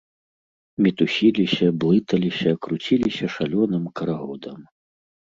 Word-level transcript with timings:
Мітусіліся, 0.83 1.67
блыталіся, 1.83 2.53
круціліся 2.67 3.25
шалёным 3.35 3.83
карагодам. 4.01 4.57